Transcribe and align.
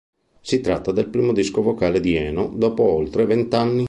Si 0.41 0.61
tratta 0.61 0.91
del 0.91 1.09
primo 1.09 1.31
disco 1.31 1.61
vocale 1.61 1.99
di 1.99 2.15
Eno 2.15 2.51
dopo 2.55 2.81
oltre 2.81 3.27
vent'anni. 3.27 3.79